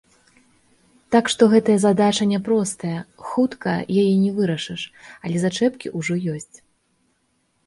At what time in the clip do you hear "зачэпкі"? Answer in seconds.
5.45-5.87